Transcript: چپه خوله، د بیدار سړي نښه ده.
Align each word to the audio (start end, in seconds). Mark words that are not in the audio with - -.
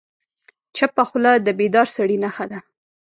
چپه 0.75 1.03
خوله، 1.09 1.31
د 1.45 1.47
بیدار 1.59 1.87
سړي 1.95 2.17
نښه 2.23 2.45
ده. 2.51 2.59